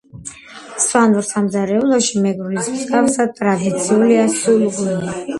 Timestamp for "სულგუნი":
4.37-5.13